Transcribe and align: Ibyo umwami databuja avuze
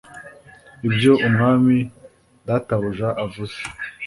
Ibyo 0.87 1.11
umwami 1.27 1.77
databuja 2.47 3.07
avuze 3.23 3.57